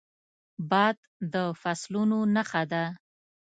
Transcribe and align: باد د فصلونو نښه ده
باد 0.69 0.97
د 1.33 1.35
فصلونو 1.61 2.19
نښه 2.35 2.63
ده 2.71 2.83